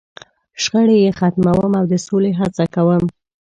.شخړې 0.63 0.97
یې 1.03 1.11
ختموم، 1.19 1.71
او 1.79 1.85
د 1.91 1.93
سولې 2.05 2.31
هڅه 2.39 2.63
کوم. 2.75 3.03